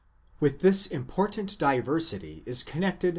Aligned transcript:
With 0.39 0.61
this 0.61 0.87
important 0.87 1.59
diversity 1.59 2.41
is 2.47 2.63
connected. 2.63 3.09